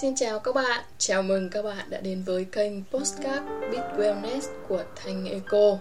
Xin 0.00 0.14
chào 0.14 0.38
các 0.38 0.54
bạn, 0.54 0.84
chào 0.98 1.22
mừng 1.22 1.50
các 1.50 1.62
bạn 1.62 1.90
đã 1.90 2.00
đến 2.00 2.22
với 2.26 2.44
kênh 2.52 2.84
Postcard 2.92 3.42
Bit 3.70 3.80
Wellness 3.96 4.40
của 4.68 4.82
Thanh 4.96 5.24
Eco. 5.30 5.78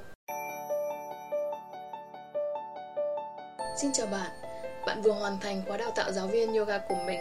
Xin 3.82 3.92
chào 3.94 4.08
bạn, 4.08 4.32
bạn 4.86 5.02
vừa 5.02 5.12
hoàn 5.12 5.40
thành 5.40 5.62
khóa 5.68 5.78
đào 5.78 5.92
tạo 5.96 6.12
giáo 6.12 6.28
viên 6.28 6.54
yoga 6.54 6.78
của 6.78 6.96
mình 7.06 7.20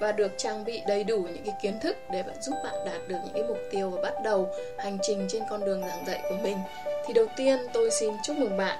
và 0.00 0.12
được 0.12 0.32
trang 0.36 0.64
bị 0.64 0.80
đầy 0.88 1.04
đủ 1.04 1.18
những 1.18 1.44
cái 1.44 1.54
kiến 1.62 1.80
thức 1.82 1.96
để 2.12 2.22
bạn 2.22 2.42
giúp 2.42 2.54
bạn 2.64 2.74
đạt 2.86 3.08
được 3.08 3.16
những 3.24 3.34
cái 3.34 3.42
mục 3.42 3.58
tiêu 3.70 3.90
và 3.90 4.02
bắt 4.02 4.14
đầu 4.24 4.48
hành 4.78 4.98
trình 5.02 5.28
trên 5.30 5.42
con 5.50 5.64
đường 5.64 5.80
giảng 5.80 6.06
dạy 6.06 6.20
của 6.28 6.36
mình. 6.42 6.58
Thì 7.06 7.14
đầu 7.14 7.26
tiên 7.36 7.58
tôi 7.72 7.90
xin 7.90 8.14
chúc 8.24 8.36
mừng 8.36 8.56
bạn. 8.56 8.78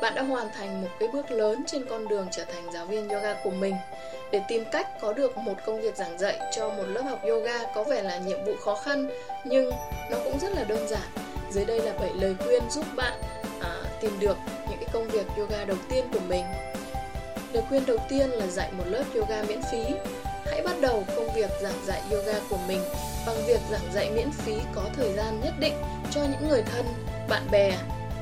Bạn 0.00 0.14
đã 0.14 0.22
hoàn 0.22 0.48
thành 0.52 0.82
một 0.82 0.88
cái 1.00 1.08
bước 1.12 1.30
lớn 1.30 1.64
trên 1.66 1.86
con 1.90 2.08
đường 2.08 2.26
trở 2.30 2.44
thành 2.44 2.72
giáo 2.74 2.86
viên 2.86 3.08
yoga 3.08 3.34
của 3.44 3.50
mình 3.50 3.74
để 4.34 4.42
tìm 4.48 4.64
cách 4.72 4.86
có 5.00 5.12
được 5.12 5.38
một 5.38 5.54
công 5.66 5.80
việc 5.80 5.96
giảng 5.96 6.18
dạy 6.18 6.38
cho 6.56 6.68
một 6.68 6.84
lớp 6.86 7.02
học 7.02 7.20
yoga 7.22 7.58
có 7.74 7.84
vẻ 7.84 8.02
là 8.02 8.18
nhiệm 8.18 8.44
vụ 8.44 8.52
khó 8.64 8.74
khăn 8.74 9.10
nhưng 9.44 9.70
nó 10.10 10.18
cũng 10.24 10.38
rất 10.38 10.52
là 10.52 10.64
đơn 10.64 10.88
giản. 10.88 11.08
Dưới 11.50 11.64
đây 11.64 11.80
là 11.80 11.92
7 12.00 12.10
lời 12.14 12.34
khuyên 12.38 12.62
giúp 12.70 12.84
bạn 12.96 13.12
à, 13.60 13.82
tìm 14.00 14.20
được 14.20 14.36
những 14.70 14.78
cái 14.78 14.88
công 14.92 15.08
việc 15.08 15.26
yoga 15.36 15.64
đầu 15.64 15.76
tiên 15.88 16.04
của 16.12 16.20
mình. 16.28 16.44
Lời 17.52 17.62
khuyên 17.68 17.86
đầu 17.86 17.96
tiên 18.08 18.30
là 18.30 18.46
dạy 18.46 18.72
một 18.78 18.84
lớp 18.86 19.04
yoga 19.14 19.42
miễn 19.42 19.60
phí. 19.72 19.84
Hãy 20.46 20.62
bắt 20.62 20.76
đầu 20.80 21.04
công 21.16 21.34
việc 21.34 21.50
giảng 21.62 21.84
dạy 21.86 22.02
yoga 22.10 22.40
của 22.50 22.58
mình 22.68 22.80
bằng 23.26 23.36
việc 23.46 23.60
giảng 23.70 23.92
dạy 23.94 24.10
miễn 24.10 24.30
phí 24.30 24.54
có 24.74 24.82
thời 24.96 25.12
gian 25.12 25.40
nhất 25.44 25.54
định 25.60 25.74
cho 26.10 26.20
những 26.20 26.48
người 26.48 26.62
thân 26.62 26.84
bạn 27.28 27.42
bè 27.50 27.72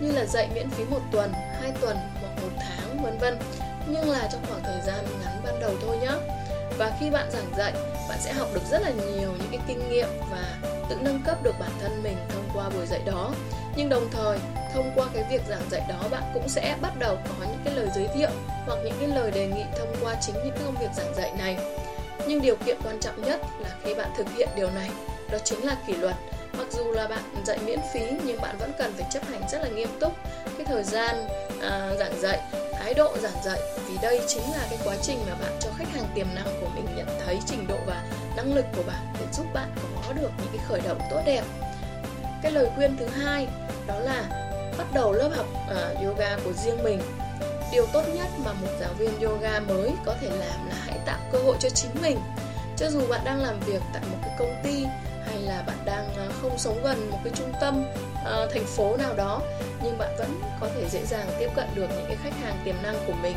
như 0.01 0.12
là 0.12 0.25
dạy 0.25 0.48
miễn 0.55 0.70
phí 0.70 0.84
một 0.84 1.01
tuần, 1.12 1.33
hai 1.61 1.73
tuần 1.81 1.97
hoặc 2.20 2.42
một 2.42 2.51
tháng 2.59 3.03
vân 3.03 3.19
vân 3.19 3.39
nhưng 3.92 4.10
là 4.10 4.28
trong 4.32 4.42
khoảng 4.48 4.62
thời 4.62 4.80
gian 4.87 5.05
ngắn 5.24 5.41
ban 5.45 5.60
đầu 5.60 5.73
thôi 5.87 5.96
nhé 6.02 6.12
và 6.78 6.92
khi 7.00 7.10
bạn 7.10 7.30
giảng 7.30 7.52
dạy 7.56 7.73
bạn 8.09 8.19
sẽ 8.20 8.33
học 8.33 8.48
được 8.55 8.60
rất 8.70 8.83
là 8.83 8.91
nhiều 8.91 9.30
những 9.38 9.48
cái 9.50 9.60
kinh 9.69 9.88
nghiệm 9.91 10.08
và 10.30 10.58
tự 10.89 10.97
nâng 11.00 11.22
cấp 11.27 11.42
được 11.42 11.55
bản 11.61 11.70
thân 11.80 12.02
mình 12.02 12.17
thông 12.28 12.48
qua 12.55 12.69
buổi 12.69 12.86
dạy 12.86 13.00
đó. 13.06 13.33
Nhưng 13.77 13.89
đồng 13.89 14.08
thời 14.12 14.39
thông 14.75 14.92
qua 14.94 15.06
cái 15.14 15.25
việc 15.30 15.42
giảng 15.48 15.70
dạy 15.70 15.83
đó 15.89 16.08
bạn 16.11 16.22
cũng 16.34 16.48
sẽ 16.48 16.77
bắt 16.83 16.92
đầu 16.98 17.17
có 17.25 17.47
những 17.47 17.61
cái 17.64 17.75
lời 17.75 17.89
giới 17.94 18.08
thiệu 18.14 18.30
hoặc 18.67 18.78
những 18.84 18.94
cái 19.00 19.08
lời 19.08 19.30
đề 19.30 19.47
nghị 19.47 19.64
thông 19.78 19.95
qua 20.00 20.14
chính 20.20 20.34
những 20.34 20.50
cái 20.55 20.64
công 20.64 20.74
việc 20.80 20.91
giảng 20.97 21.14
dạy 21.14 21.33
này. 21.39 21.56
Nhưng 22.27 22.42
điều 22.42 22.56
kiện 22.56 22.77
quan 22.84 23.00
trọng 23.00 23.22
nhất 23.22 23.41
là 23.61 23.70
khi 23.84 23.95
bạn 23.95 24.11
thực 24.17 24.27
hiện 24.36 24.48
điều 24.56 24.70
này 24.70 24.91
đó 25.30 25.39
chính 25.45 25.67
là 25.67 25.77
kỷ 25.86 25.92
luật. 25.92 26.14
Mặc 26.58 26.67
dù 26.70 26.92
là 26.92 27.08
bạn 27.08 27.22
dạy 27.47 27.58
miễn 27.67 27.80
phí 27.95 28.00
nhưng 28.24 28.41
bạn 28.41 28.56
vẫn 28.58 28.72
cần 28.78 28.92
phải 28.97 29.06
chấp 29.11 29.27
hành 29.28 29.42
rất 29.52 29.58
là 29.62 29.69
nghiêm 29.69 29.89
túc 30.00 30.12
cái 30.56 30.67
thời 30.67 30.83
gian 30.83 31.17
à, 31.62 31.91
giảng 31.98 32.20
dạy 32.20 32.41
thái 32.83 32.94
độ 32.94 33.16
giảng 33.19 33.42
dạy. 33.44 33.61
Vì 33.88 33.98
đây 34.02 34.20
chính 34.28 34.42
là 34.42 34.66
cái 34.70 34.78
quá 34.84 34.97
trình 35.02 35.19
mà 35.27 35.34
bạn 35.34 35.52
cho 35.61 35.70
khách 35.78 35.88
hàng 35.94 36.05
tiềm 36.14 36.27
năng 36.34 36.61
của 36.61 36.69
mình 36.75 36.86
nhận 36.97 37.06
thấy 37.24 37.39
trình 37.47 37.66
độ 37.69 37.77
và 37.86 38.05
năng 38.36 38.55
lực 38.55 38.64
của 38.77 38.83
bạn 38.83 39.14
để 39.20 39.27
giúp 39.33 39.47
bạn 39.55 39.70
có 40.06 40.12
được 40.12 40.30
những 40.39 40.56
cái 40.56 40.66
khởi 40.69 40.80
động 40.80 40.98
tốt 41.11 41.20
đẹp. 41.27 41.42
Cái 42.42 42.52
lời 42.52 42.70
khuyên 42.77 42.97
thứ 42.97 43.06
hai 43.06 43.47
đó 43.86 43.98
là 43.98 44.24
bắt 44.78 44.86
đầu 44.94 45.12
lớp 45.12 45.30
học 45.36 45.47
uh, 45.70 46.05
yoga 46.05 46.36
của 46.44 46.52
riêng 46.52 46.83
mình. 46.83 47.02
Điều 47.72 47.86
tốt 47.92 48.02
nhất 48.14 48.28
mà 48.44 48.52
một 48.52 48.69
giáo 48.80 48.91
viên 48.98 49.20
yoga 49.20 49.61
mới 49.61 49.91
có 50.05 50.14
thể 50.20 50.28
làm 50.28 50.69
là 50.69 50.77
hãy 50.86 50.98
tạo 51.06 51.19
cơ 51.33 51.39
hội 51.39 51.56
cho 51.61 51.69
chính 51.69 51.91
mình. 52.02 52.20
Cho 52.77 52.91
dù 52.91 53.06
bạn 53.06 53.20
đang 53.24 53.42
làm 53.42 53.61
việc 53.61 53.83
tại 53.92 54.02
một 54.11 54.19
cái 54.22 54.36
công 54.39 54.55
ty 54.64 54.84
hay 55.33 55.42
là 55.42 55.62
bạn 55.66 55.77
đang 55.84 56.14
ờ, 56.16 56.28
không 56.42 56.58
sống 56.58 56.83
gần 56.83 57.11
một 57.11 57.19
cái 57.25 57.33
trung 57.36 57.52
tâm 57.61 57.84
uh, 57.84 58.52
thành 58.52 58.64
phố 58.66 58.97
nào 58.97 59.14
đó 59.14 59.41
nhưng 59.83 59.98
bạn 59.98 60.16
vẫn 60.19 60.41
có 60.61 60.69
thể 60.74 60.89
dễ 60.89 61.06
dàng 61.06 61.27
tiếp 61.39 61.48
cận 61.56 61.69
được 61.74 61.86
những 61.97 62.05
cái 62.08 62.16
khách 62.24 62.34
hàng 62.42 62.56
tiềm 62.64 62.74
năng 62.83 62.94
của 63.06 63.12
mình 63.22 63.36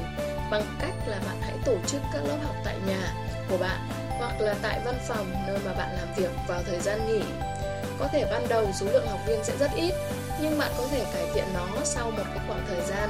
bằng 0.51 0.63
cách 0.79 0.93
là 1.07 1.19
bạn 1.25 1.37
hãy 1.41 1.53
tổ 1.65 1.75
chức 1.87 2.01
các 2.13 2.19
lớp 2.25 2.37
học 2.43 2.55
tại 2.65 2.75
nhà 2.87 3.13
của 3.49 3.57
bạn 3.57 3.79
hoặc 4.19 4.41
là 4.41 4.55
tại 4.61 4.79
văn 4.85 4.95
phòng 5.07 5.31
nơi 5.47 5.57
mà 5.65 5.73
bạn 5.73 5.95
làm 5.97 6.07
việc 6.15 6.31
vào 6.47 6.61
thời 6.65 6.79
gian 6.79 7.07
nghỉ. 7.07 7.21
Có 7.99 8.07
thể 8.07 8.25
ban 8.31 8.47
đầu 8.49 8.67
số 8.79 8.85
lượng 8.85 9.07
học 9.07 9.19
viên 9.27 9.43
sẽ 9.43 9.53
rất 9.59 9.71
ít 9.75 9.93
nhưng 10.41 10.59
bạn 10.59 10.71
có 10.77 10.87
thể 10.91 11.05
cải 11.13 11.25
thiện 11.33 11.45
nó 11.53 11.67
sau 11.83 12.11
một 12.11 12.23
cái 12.25 12.43
khoảng 12.47 12.65
thời 12.67 12.81
gian 12.81 13.09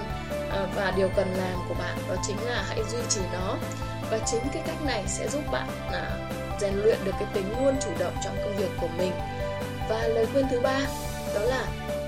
à, 0.49 0.67
và 0.75 0.93
điều 0.97 1.09
cần 1.15 1.33
làm 1.37 1.59
của 1.67 1.73
bạn 1.73 1.97
đó 2.09 2.15
chính 2.27 2.45
là 2.45 2.63
hãy 2.67 2.79
duy 2.91 2.99
trì 3.09 3.21
nó. 3.33 3.55
Và 4.11 4.19
chính 4.25 4.41
cái 4.53 4.63
cách 4.67 4.85
này 4.85 5.03
sẽ 5.07 5.27
giúp 5.29 5.41
bạn 5.51 5.67
à, 5.91 6.17
rèn 6.59 6.73
luyện 6.73 6.97
được 7.03 7.11
cái 7.19 7.27
tính 7.33 7.45
luôn 7.59 7.75
chủ 7.83 7.89
động 7.99 8.13
trong 8.23 8.37
công 8.43 8.57
việc 8.57 8.69
của 8.81 8.89
mình. 8.97 9.11
Và 9.89 10.07
lời 10.07 10.25
khuyên 10.33 10.45
thứ 10.51 10.59
ba 10.59 10.79
đó 11.35 11.41
là 11.41 11.65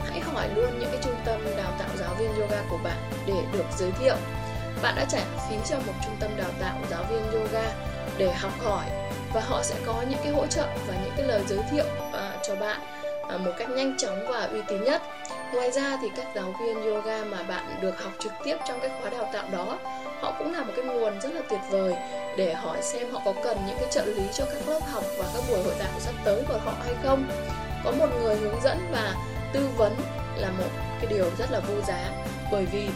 hãy 0.09 0.19
hỏi 0.19 0.50
luôn 0.56 0.80
những 0.80 0.90
cái 0.91 1.02
trung 1.03 1.16
tâm 1.25 1.41
đào 1.58 1.72
tạo 1.80 1.90
giáo 1.96 2.16
viên 2.19 2.35
yoga 2.35 2.62
của 2.69 2.78
bạn 2.84 2.97
để 3.28 3.34
được 3.53 3.66
giới 3.78 3.91
thiệu. 3.91 4.16
Bạn 4.81 4.96
đã 4.96 5.06
trả 5.09 5.19
phí 5.50 5.56
cho 5.69 5.75
một 5.75 5.94
trung 6.06 6.16
tâm 6.19 6.31
đào 6.38 6.50
tạo 6.59 6.75
giáo 6.90 7.03
viên 7.03 7.31
yoga 7.31 7.72
để 8.18 8.31
học 8.31 8.52
hỏi 8.59 8.85
và 9.34 9.41
họ 9.41 9.63
sẽ 9.63 9.75
có 9.85 10.03
những 10.09 10.19
cái 10.24 10.31
hỗ 10.31 10.47
trợ 10.47 10.68
và 10.88 10.96
những 11.03 11.14
cái 11.18 11.28
lời 11.28 11.41
giới 11.47 11.59
thiệu 11.72 11.85
uh, 12.09 12.16
cho 12.47 12.56
bạn 12.56 12.79
uh, 13.35 13.41
một 13.41 13.52
cách 13.58 13.69
nhanh 13.69 13.97
chóng 13.97 14.28
và 14.28 14.50
uy 14.52 14.62
tín 14.68 14.84
nhất. 14.84 15.02
Ngoài 15.53 15.72
ra 15.72 15.97
thì 16.02 16.08
các 16.16 16.28
giáo 16.35 16.53
viên 16.62 16.84
yoga 16.84 17.24
mà 17.24 17.44
bạn 17.44 17.78
được 17.81 18.03
học 18.03 18.12
trực 18.19 18.31
tiếp 18.44 18.58
trong 18.68 18.79
cái 18.79 18.91
khóa 19.02 19.09
đào 19.09 19.29
tạo 19.34 19.44
đó 19.52 19.78
họ 20.22 20.34
cũng 20.38 20.53
là 20.53 20.64
một 20.64 20.74
cái 20.75 20.85
nguồn 20.85 21.22
rất 21.22 21.34
là 21.34 21.41
tuyệt 21.50 21.59
vời 21.69 21.96
để 22.38 22.53
hỏi 22.53 22.81
xem 22.81 23.12
họ 23.12 23.22
có 23.25 23.34
cần 23.44 23.58
những 23.68 23.78
cái 23.80 23.88
trợ 23.92 24.06
lý 24.06 24.24
cho 24.34 24.46
các 24.46 24.68
lớp 24.68 24.80
học 24.92 25.03
và 25.18 25.25
các 25.34 25.44
buổi 25.50 25.64
hội 25.64 25.74
thảo 25.80 26.00
sắp 26.00 26.16
tới 26.25 26.44
của 26.48 26.58
họ 26.58 26.74
hay 26.86 26.94
không. 27.03 27.30
Có 27.84 27.92
một 27.92 28.08
người 28.22 28.36
hướng 28.36 28.62
dẫn 28.64 28.78
và 28.92 29.16
tư 29.53 29.70
vấn 29.78 29.96
là 30.38 30.50
một 30.50 30.70
cái 31.02 31.06
điều 31.09 31.26
rất 31.40 31.52
là 31.52 31.59
vô 31.59 31.81
giá 31.88 32.12
bởi 32.52 32.66
vì 32.66 32.88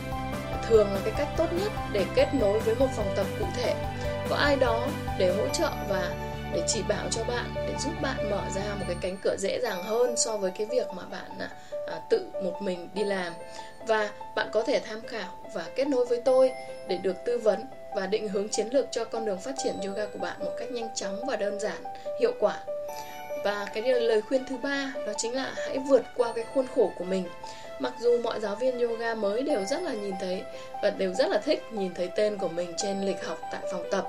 thường 0.68 0.94
là 0.94 1.00
cái 1.04 1.14
cách 1.18 1.28
tốt 1.38 1.48
nhất 1.54 1.72
để 1.94 2.06
kết 2.16 2.28
nối 2.34 2.60
với 2.60 2.76
một 2.76 2.88
phòng 2.96 3.14
tập 3.16 3.26
cụ 3.40 3.46
thể. 3.56 3.74
Có 4.30 4.36
ai 4.36 4.56
đó 4.56 4.88
để 5.20 5.34
hỗ 5.38 5.48
trợ 5.54 5.70
và 5.90 6.10
để 6.54 6.64
chỉ 6.68 6.82
bảo 6.88 7.08
cho 7.12 7.24
bạn 7.24 7.46
để 7.56 7.76
giúp 7.80 7.92
bạn 8.02 8.30
mở 8.30 8.42
ra 8.56 8.76
một 8.80 8.86
cái 8.88 8.98
cánh 9.02 9.18
cửa 9.24 9.36
dễ 9.40 9.60
dàng 9.64 9.84
hơn 9.84 10.18
so 10.18 10.38
với 10.38 10.52
cái 10.52 10.68
việc 10.72 10.88
mà 10.96 11.04
bạn 11.12 11.40
à, 11.40 11.50
à, 11.88 12.00
tự 12.10 12.28
một 12.44 12.62
mình 12.62 12.90
đi 12.94 13.04
làm. 13.04 13.34
Và 13.88 14.10
bạn 14.36 14.50
có 14.52 14.64
thể 14.64 14.80
tham 14.80 15.02
khảo 15.08 15.30
và 15.54 15.66
kết 15.76 15.88
nối 15.88 16.06
với 16.06 16.22
tôi 16.26 16.52
để 16.88 16.98
được 16.98 17.16
tư 17.26 17.38
vấn 17.38 17.66
và 17.96 18.08
định 18.08 18.28
hướng 18.28 18.50
chiến 18.50 18.68
lược 18.72 18.86
cho 18.92 19.06
con 19.06 19.26
đường 19.26 19.40
phát 19.40 19.56
triển 19.64 19.76
yoga 19.86 20.06
của 20.06 20.20
bạn 20.20 20.40
một 20.40 20.52
cách 20.60 20.72
nhanh 20.72 20.90
chóng 20.96 21.26
và 21.28 21.36
đơn 21.36 21.60
giản, 21.60 21.84
hiệu 22.20 22.34
quả. 22.40 22.60
Và 23.44 23.68
cái 23.74 23.84
lời 23.84 24.22
khuyên 24.22 24.46
thứ 24.50 24.58
ba, 24.58 24.94
đó 25.08 25.14
chính 25.18 25.36
là 25.36 25.54
hãy 25.58 25.78
vượt 25.80 26.02
qua 26.16 26.34
cái 26.36 26.46
khuôn 26.54 26.66
khổ 26.76 26.92
của 26.98 27.04
mình. 27.04 27.26
Mặc 27.80 27.94
dù 28.00 28.22
mọi 28.22 28.40
giáo 28.40 28.56
viên 28.56 28.80
yoga 28.80 29.16
mới 29.16 29.44
đều 29.44 29.66
rất 29.66 29.82
là 29.82 29.94
nhìn 29.94 30.14
thấy 30.22 30.42
và 30.84 30.90
đều 30.90 31.14
rất 31.14 31.30
là 31.30 31.38
thích 31.38 31.64
nhìn 31.72 31.94
thấy 31.94 32.10
tên 32.16 32.38
của 32.38 32.48
mình 32.48 32.74
trên 32.78 33.06
lịch 33.06 33.26
học 33.26 33.38
tại 33.52 33.62
phòng 33.72 33.84
tập, 33.92 34.08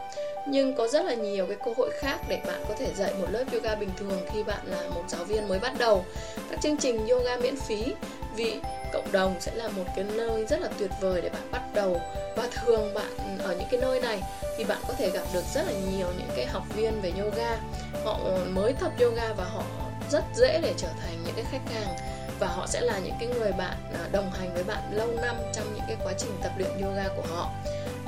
nhưng 0.49 0.75
có 0.75 0.89
rất 0.89 1.05
là 1.05 1.15
nhiều 1.15 1.47
cái 1.47 1.57
cơ 1.65 1.73
hội 1.77 1.91
khác 2.01 2.19
để 2.29 2.41
bạn 2.47 2.65
có 2.69 2.75
thể 2.79 2.89
dạy 2.97 3.13
một 3.21 3.27
lớp 3.31 3.45
yoga 3.53 3.75
bình 3.75 3.91
thường 3.97 4.21
khi 4.33 4.43
bạn 4.43 4.61
là 4.65 4.83
một 4.95 5.05
giáo 5.09 5.25
viên 5.25 5.49
mới 5.49 5.59
bắt 5.59 5.73
đầu. 5.79 6.05
Các 6.51 6.61
chương 6.63 6.77
trình 6.77 7.07
yoga 7.09 7.37
miễn 7.37 7.57
phí, 7.57 7.95
vì 8.37 8.61
cộng 8.93 9.13
đồng 9.13 9.41
sẽ 9.41 9.55
là 9.55 9.69
một 9.69 9.85
cái 9.97 10.05
nơi 10.05 10.47
rất 10.47 10.61
là 10.61 10.69
tuyệt 10.79 10.91
vời 11.01 11.21
để 11.23 11.29
bạn 11.29 11.51
bắt 11.51 11.63
đầu 11.75 12.01
và 12.37 12.49
thường 12.53 12.95
bạn 12.95 13.39
ở 13.39 13.57
những 13.57 13.69
cái 13.71 13.81
nơi 13.81 14.01
này 14.01 14.23
thì 14.57 14.65
bạn 14.65 14.79
có 14.89 14.95
thể 14.99 15.11
gặp 15.11 15.25
được 15.35 15.45
rất 15.55 15.63
là 15.67 15.73
nhiều 15.73 16.07
những 16.19 16.31
cái 16.37 16.47
học 16.47 16.63
viên 16.77 17.01
về 17.01 17.13
yoga. 17.19 17.57
Họ 18.05 18.19
mới 18.53 18.73
tập 18.73 18.93
yoga 19.01 19.33
và 19.33 19.45
họ 19.45 19.63
rất 20.11 20.25
dễ 20.35 20.61
để 20.63 20.75
trở 20.77 20.89
thành 21.01 21.23
những 21.25 21.35
cái 21.35 21.45
khách 21.51 21.75
hàng 21.75 21.97
và 22.39 22.47
họ 22.47 22.67
sẽ 22.67 22.81
là 22.81 22.99
những 22.99 23.15
cái 23.21 23.29
người 23.29 23.53
bạn 23.53 23.77
à, 23.95 24.09
đồng 24.13 24.31
hành 24.31 24.55
với 24.55 24.65
bạn 24.65 24.83
lâu 24.93 25.09
năm 25.23 25.37
trong 25.55 25.75
những 25.75 25.85
cái 25.89 25.97
quá 26.05 26.13
trình 26.19 26.39
tập 26.43 26.53
luyện 26.59 26.71
yoga 26.83 27.09
của 27.17 27.25
họ. 27.31 27.51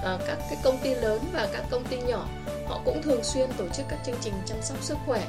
À, 0.05 0.19
các 0.27 0.39
cái 0.39 0.59
công 0.63 0.79
ty 0.79 0.95
lớn 0.95 1.21
và 1.33 1.49
các 1.53 1.65
công 1.71 1.85
ty 1.85 1.97
nhỏ 1.97 2.27
họ 2.67 2.81
cũng 2.85 3.03
thường 3.03 3.25
xuyên 3.25 3.53
tổ 3.53 3.65
chức 3.69 3.87
các 3.89 3.99
chương 4.07 4.19
trình 4.21 4.35
chăm 4.47 4.59
sóc 4.63 4.79
sức 4.83 4.99
khỏe 5.07 5.23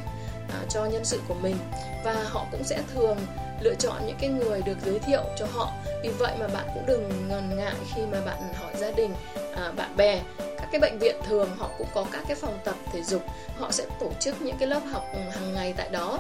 à, 0.50 0.60
cho 0.70 0.86
nhân 0.86 1.06
sự 1.06 1.22
của 1.28 1.34
mình. 1.34 1.56
Và 2.04 2.24
họ 2.24 2.46
cũng 2.52 2.64
sẽ 2.64 2.80
thường 2.94 3.18
lựa 3.62 3.76
chọn 3.76 4.08
những 4.08 4.18
cái 4.20 4.30
người 4.30 4.62
được 4.62 4.78
giới 4.86 5.00
thiệu 5.00 5.24
cho 5.38 5.46
họ. 5.54 5.74
Vì 6.04 6.10
vậy 6.10 6.34
mà 6.40 6.48
bạn 6.48 6.66
cũng 6.74 6.86
đừng 6.86 7.28
ngần 7.30 7.58
ngại 7.58 7.76
khi 7.96 8.02
mà 8.12 8.22
bạn 8.26 8.54
hỏi 8.54 8.74
gia 8.78 8.92
đình 8.92 9.16
à, 9.56 9.72
bạn 9.72 9.98
bè. 9.98 10.22
Các 10.58 10.68
cái 10.72 10.82
bệnh 10.82 11.00
viện 11.00 11.16
thường 11.28 11.50
họ 11.58 11.70
cũng 11.78 11.88
có 11.94 12.06
các 12.12 12.24
cái 12.28 12.36
phòng 12.36 12.60
tập 12.64 12.76
thể 12.94 13.04
dục. 13.04 13.22
Họ 13.60 13.72
sẽ 13.72 13.86
tổ 14.00 14.12
chức 14.20 14.42
những 14.42 14.58
cái 14.60 14.68
lớp 14.68 14.82
học 14.92 15.04
ừ, 15.14 15.20
hàng 15.32 15.54
ngày 15.54 15.74
tại 15.78 15.90
đó 15.90 16.20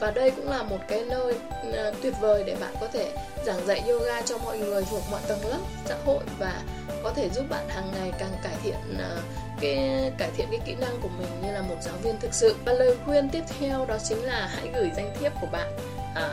và 0.00 0.10
đây 0.10 0.30
cũng 0.30 0.48
là 0.48 0.62
một 0.62 0.78
cái 0.88 1.04
nơi 1.08 1.34
à, 1.72 1.90
tuyệt 2.02 2.14
vời 2.20 2.44
để 2.46 2.56
bạn 2.60 2.74
có 2.80 2.88
thể 2.92 3.12
giảng 3.46 3.66
dạy 3.66 3.82
yoga 3.88 4.22
cho 4.22 4.38
mọi 4.38 4.58
người 4.58 4.84
thuộc 4.90 5.02
mọi 5.10 5.20
tầng 5.28 5.46
lớp 5.46 5.58
xã 5.84 5.96
hội 6.04 6.24
và 6.38 6.62
có 7.02 7.12
thể 7.16 7.28
giúp 7.34 7.44
bạn 7.50 7.68
hàng 7.68 7.90
ngày 7.94 8.12
càng 8.18 8.32
cải 8.42 8.54
thiện 8.62 8.98
à, 8.98 9.16
cái 9.60 10.12
cải 10.18 10.30
thiện 10.36 10.46
cái 10.50 10.60
kỹ 10.64 10.74
năng 10.80 11.00
của 11.00 11.08
mình 11.18 11.28
như 11.42 11.52
là 11.52 11.62
một 11.62 11.76
giáo 11.82 11.94
viên 12.02 12.20
thực 12.20 12.34
sự. 12.34 12.56
Và 12.64 12.72
lời 12.72 12.96
khuyên 13.04 13.28
tiếp 13.28 13.42
theo 13.60 13.86
đó 13.86 13.98
chính 14.04 14.22
là 14.24 14.50
hãy 14.54 14.68
gửi 14.74 14.90
danh 14.96 15.14
thiếp 15.20 15.32
của 15.40 15.46
bạn 15.52 15.76
à, 16.14 16.28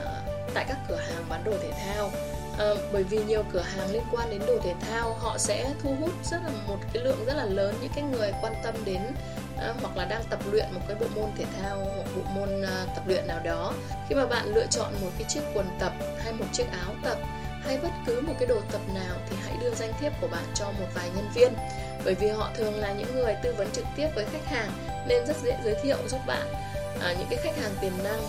tại 0.54 0.66
các 0.68 0.78
cửa 0.90 0.96
hàng 0.96 1.24
bán 1.30 1.44
đồ 1.44 1.52
thể 1.62 1.72
thao. 1.72 2.12
À, 2.60 2.70
bởi 2.94 3.04
vì 3.04 3.18
nhiều 3.24 3.44
cửa 3.54 3.62
hàng 3.62 3.92
liên 3.92 4.04
quan 4.12 4.30
đến 4.30 4.42
đồ 4.48 4.58
thể 4.64 4.74
thao 4.82 5.14
họ 5.14 5.38
sẽ 5.38 5.70
thu 5.84 5.96
hút 6.00 6.12
rất 6.24 6.38
là 6.44 6.52
một 6.68 6.78
cái 6.94 7.04
lượng 7.04 7.26
rất 7.26 7.34
là 7.34 7.46
lớn 7.46 7.76
những 7.82 7.92
cái 7.96 8.04
người 8.04 8.34
quan 8.42 8.54
tâm 8.64 8.76
đến 8.86 9.02
à, 9.62 9.74
hoặc 9.82 9.98
là 9.98 10.06
đang 10.06 10.24
tập 10.30 10.40
luyện 10.52 10.66
một 10.74 10.82
cái 10.88 10.98
bộ 11.00 11.06
môn 11.16 11.30
thể 11.38 11.46
thao 11.62 11.78
hoặc 11.78 12.08
bộ 12.16 12.22
môn 12.36 12.62
à, 12.62 12.86
tập 12.96 13.04
luyện 13.08 13.28
nào 13.28 13.40
đó. 13.44 13.74
Khi 14.10 14.16
mà 14.16 14.26
bạn 14.26 14.54
lựa 14.56 14.66
chọn 14.70 14.94
một 15.02 15.10
cái 15.18 15.28
chiếc 15.30 15.42
quần 15.54 15.68
tập 15.80 15.94
hay 16.24 16.34
một 16.34 16.46
chiếc 16.54 16.66
áo 16.72 16.94
tập 17.04 17.18
hay 17.66 17.78
bất 17.78 17.90
cứ 18.06 18.22
một 18.22 18.34
cái 18.40 18.48
đồ 18.48 18.62
tập 18.72 18.82
nào 18.94 19.16
thì 19.30 19.36
hãy 19.44 19.58
đưa 19.62 19.72
danh 19.76 19.94
thiếp 20.00 20.14
của 20.22 20.28
bạn 20.28 20.44
cho 20.54 20.66
một 20.66 20.88
vài 20.96 21.10
nhân 21.16 21.30
viên. 21.34 21.54
Bởi 22.06 22.16
vì 22.16 22.28
họ 22.28 22.50
thường 22.58 22.80
là 22.80 22.94
những 22.94 23.16
người 23.16 23.36
tư 23.44 23.54
vấn 23.58 23.72
trực 23.72 23.86
tiếp 23.96 24.08
với 24.16 24.26
khách 24.26 24.46
hàng 24.46 24.72
nên 25.08 25.26
rất 25.26 25.38
dễ 25.44 25.58
giới 25.64 25.76
thiệu 25.84 25.98
giúp 26.08 26.20
bạn 26.28 26.48
à, 27.02 27.14
những 27.20 27.28
cái 27.30 27.40
khách 27.44 27.62
hàng 27.62 27.72
tiềm 27.82 27.94
năng. 28.04 28.22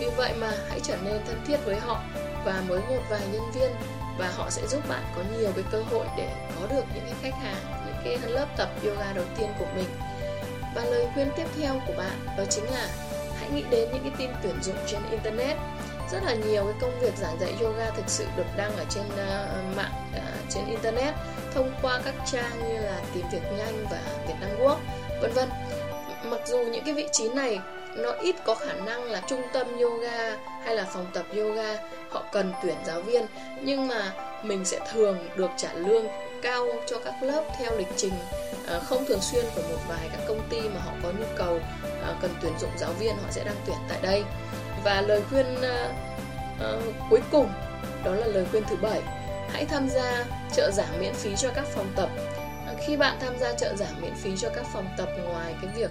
Vì 0.00 0.06
vậy 0.16 0.32
mà 0.38 0.52
hãy 0.68 0.80
trở 0.82 0.96
nên 0.96 1.20
thân 1.26 1.44
thiết 1.46 1.56
với 1.64 1.76
họ 1.76 2.02
và 2.44 2.62
mới 2.68 2.80
một 2.80 3.02
vài 3.10 3.20
nhân 3.32 3.52
viên 3.54 3.70
và 4.18 4.32
họ 4.36 4.50
sẽ 4.50 4.66
giúp 4.66 4.88
bạn 4.88 5.02
có 5.16 5.22
nhiều 5.38 5.52
cái 5.54 5.64
cơ 5.70 5.82
hội 5.82 6.06
để 6.16 6.28
có 6.60 6.66
được 6.66 6.84
những 6.94 7.04
cái 7.04 7.14
khách 7.22 7.38
hàng 7.42 7.86
những 7.86 7.96
cái 8.04 8.30
lớp 8.30 8.46
tập 8.56 8.68
yoga 8.84 9.12
đầu 9.12 9.24
tiên 9.38 9.48
của 9.58 9.66
mình 9.76 9.88
và 10.76 10.84
lời 10.84 11.06
khuyên 11.14 11.28
tiếp 11.36 11.46
theo 11.60 11.80
của 11.86 11.92
bạn 11.96 12.36
đó 12.38 12.44
chính 12.50 12.64
là 12.64 12.88
hãy 13.40 13.50
nghĩ 13.50 13.64
đến 13.70 13.88
những 13.92 14.02
cái 14.02 14.12
tin 14.18 14.30
tuyển 14.42 14.62
dụng 14.62 14.76
trên 14.86 15.00
internet. 15.10 15.56
Rất 16.12 16.18
là 16.24 16.34
nhiều 16.34 16.64
cái 16.64 16.74
công 16.80 17.00
việc 17.00 17.16
giảng 17.16 17.40
dạy 17.40 17.54
yoga 17.60 17.90
thực 17.90 18.08
sự 18.08 18.24
được 18.36 18.46
đăng 18.56 18.76
ở 18.76 18.84
trên 18.90 19.04
uh, 19.06 19.76
mạng 19.76 20.10
uh, 20.16 20.50
trên 20.50 20.66
internet 20.66 21.14
thông 21.54 21.70
qua 21.82 22.00
các 22.04 22.14
trang 22.32 22.68
như 22.68 22.78
là 22.78 23.00
tìm 23.14 23.24
việc 23.32 23.42
nhanh 23.58 23.86
và 23.90 24.00
Việt 24.28 24.34
Nam 24.40 24.50
quốc 24.60 24.78
vân 25.22 25.32
vân. 25.32 25.48
Mặc 26.24 26.40
dù 26.46 26.64
những 26.64 26.84
cái 26.84 26.94
vị 26.94 27.08
trí 27.12 27.28
này 27.28 27.58
nó 27.96 28.12
ít 28.12 28.36
có 28.44 28.54
khả 28.54 28.72
năng 28.72 29.04
là 29.04 29.22
trung 29.26 29.42
tâm 29.52 29.66
yoga 29.78 30.36
hay 30.64 30.76
là 30.76 30.84
phòng 30.84 31.06
tập 31.14 31.26
yoga 31.36 31.78
họ 32.10 32.24
cần 32.32 32.52
tuyển 32.62 32.76
giáo 32.86 33.00
viên 33.00 33.26
nhưng 33.62 33.88
mà 33.88 34.12
mình 34.42 34.64
sẽ 34.64 34.80
thường 34.92 35.28
được 35.36 35.50
trả 35.56 35.72
lương 35.72 36.06
cao 36.46 36.66
cho 36.86 36.98
các 37.04 37.14
lớp 37.22 37.42
theo 37.58 37.76
lịch 37.76 37.88
trình. 37.96 38.12
Ờ, 38.66 38.80
không 38.80 39.04
thường 39.04 39.20
xuyên 39.20 39.44
của 39.54 39.62
một 39.62 39.78
vài 39.88 40.08
các 40.12 40.20
công 40.28 40.48
ty 40.50 40.60
mà 40.60 40.80
họ 40.80 40.92
có 41.02 41.10
nhu 41.10 41.26
cầu 41.36 41.60
ờ, 42.02 42.14
cần 42.22 42.34
tuyển 42.42 42.52
dụng 42.60 42.70
giáo 42.78 42.92
viên 42.92 43.16
họ 43.16 43.30
sẽ 43.30 43.44
đang 43.44 43.56
tuyển 43.66 43.76
tại 43.88 43.98
đây. 44.02 44.24
Và 44.84 45.00
lời 45.00 45.22
khuyên 45.30 45.46
ờ, 46.60 46.80
cuối 47.10 47.20
cùng, 47.30 47.48
đó 48.04 48.14
là 48.14 48.26
lời 48.26 48.46
khuyên 48.50 48.62
thứ 48.68 48.76
bảy. 48.76 49.02
Hãy 49.52 49.64
tham 49.64 49.88
gia 49.88 50.24
trợ 50.52 50.70
giảng 50.70 51.00
miễn 51.00 51.14
phí 51.14 51.36
cho 51.36 51.50
các 51.54 51.64
phòng 51.74 51.92
tập. 51.96 52.08
Khi 52.86 52.96
bạn 52.96 53.16
tham 53.20 53.38
gia 53.38 53.52
trợ 53.52 53.74
giảng 53.76 54.00
miễn 54.00 54.14
phí 54.14 54.36
cho 54.36 54.48
các 54.48 54.64
phòng 54.72 54.88
tập 54.98 55.08
ngoài 55.24 55.54
cái 55.62 55.70
việc 55.74 55.90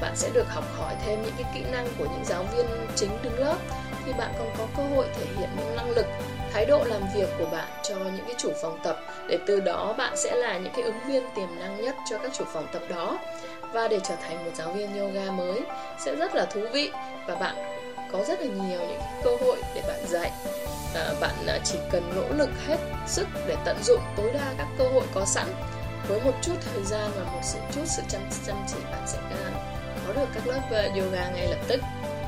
bạn 0.00 0.16
sẽ 0.16 0.30
được 0.34 0.48
học 0.48 0.64
hỏi 0.78 0.94
thêm 1.06 1.22
những 1.22 1.34
cái 1.38 1.52
kỹ 1.54 1.60
năng 1.72 1.86
của 1.98 2.04
những 2.04 2.24
giáo 2.24 2.44
viên 2.56 2.66
chính 2.96 3.10
đứng 3.22 3.38
lớp 3.38 3.56
thì 4.06 4.12
bạn 4.12 4.32
còn 4.38 4.50
có 4.58 4.66
cơ 4.76 4.82
hội 4.82 5.06
thể 5.14 5.24
hiện 5.38 5.48
những 5.56 5.76
năng 5.76 5.90
lực 5.90 6.06
thái 6.52 6.66
độ 6.66 6.84
làm 6.84 7.02
việc 7.14 7.28
của 7.38 7.46
bạn 7.46 7.68
cho 7.82 7.94
những 7.96 8.24
cái 8.26 8.34
chủ 8.38 8.52
phòng 8.62 8.78
tập. 8.84 9.00
Để 9.28 9.38
từ 9.46 9.60
đó 9.60 9.94
bạn 9.98 10.16
sẽ 10.16 10.36
là 10.36 10.58
những 10.58 10.72
cái 10.76 10.84
ứng 10.84 11.00
viên 11.06 11.22
tiềm 11.34 11.48
năng 11.58 11.84
nhất 11.84 11.96
cho 12.10 12.18
các 12.18 12.32
chủ 12.38 12.44
phòng 12.52 12.66
tập 12.72 12.82
đó. 12.88 13.18
Và 13.72 13.88
để 13.88 14.00
trở 14.04 14.16
thành 14.16 14.44
một 14.44 14.50
giáo 14.54 14.72
viên 14.72 14.98
yoga 14.98 15.30
mới 15.30 15.60
sẽ 16.04 16.16
rất 16.16 16.34
là 16.34 16.44
thú 16.44 16.60
vị 16.72 16.90
và 17.26 17.34
bạn 17.34 17.54
có 18.12 18.24
rất 18.24 18.40
là 18.40 18.46
nhiều 18.46 18.80
những 18.80 19.00
cơ 19.24 19.30
hội 19.40 19.56
để 19.74 19.82
bạn 19.88 20.06
dạy. 20.06 20.30
À, 20.94 21.12
bạn 21.20 21.34
chỉ 21.64 21.78
cần 21.90 22.12
nỗ 22.16 22.36
lực 22.36 22.50
hết 22.66 22.76
sức 23.06 23.28
để 23.46 23.56
tận 23.64 23.76
dụng 23.82 24.00
tối 24.16 24.30
đa 24.34 24.54
các 24.58 24.66
cơ 24.78 24.84
hội 24.84 25.04
có 25.14 25.24
sẵn. 25.24 25.46
Với 26.08 26.20
một 26.20 26.32
chút 26.42 26.54
thời 26.72 26.84
gian 26.84 27.10
và 27.16 27.32
một 27.32 27.40
sự 27.42 27.58
chút 27.74 27.82
sự 27.86 28.02
chăm 28.08 28.22
chăm 28.46 28.56
chỉ 28.68 28.76
bạn 28.92 29.02
sẽ 29.06 29.18
à, 29.18 29.50
có 30.06 30.12
được 30.12 30.26
các 30.34 30.46
lớp 30.46 30.60
à, 30.72 30.82
yoga 30.82 31.30
ngay 31.30 31.48
lập 31.48 31.60
tức. 31.68 31.80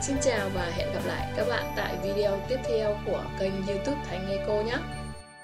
Xin 0.07 0.17
chào 0.21 0.49
và 0.55 0.71
hẹn 0.77 0.93
gặp 0.95 1.01
lại 1.07 1.29
các 1.37 1.47
bạn 1.49 1.73
tại 1.77 1.97
video 2.03 2.41
tiếp 2.49 2.59
theo 2.69 2.99
của 3.07 3.25
kênh 3.41 3.67
youtube 3.67 4.01
Thanh 4.09 4.29
Nghe 4.29 4.39
Cô 4.47 4.63
nhé. 4.63 4.77